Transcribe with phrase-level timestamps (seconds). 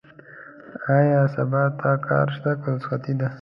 [0.95, 3.27] ايا سبا ته کار شته؟ که رخصتي ده؟